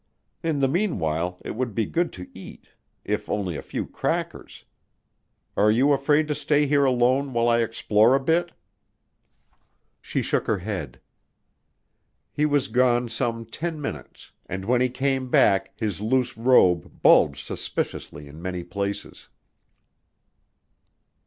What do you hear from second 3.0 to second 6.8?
if only a few crackers. Are you afraid to stay